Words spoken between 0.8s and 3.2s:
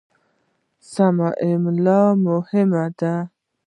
سمه املا مهمه ده.